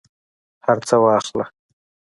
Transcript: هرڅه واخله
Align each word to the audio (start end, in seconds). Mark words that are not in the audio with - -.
هرڅه 0.65 0.95
واخله 1.03 1.45